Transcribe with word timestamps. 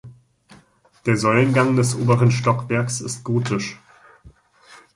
Der 1.05 1.15
Säulengang 1.15 1.75
des 1.75 1.93
oberen 1.93 2.31
Stockwerks 2.31 3.01
ist 3.01 3.23
gotisch. 3.23 3.77